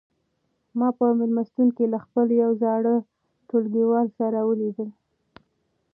[0.77, 2.95] ما په مېلمستون کې له خپل یو زاړه
[3.49, 4.89] ټولګیوال سره ولیدل.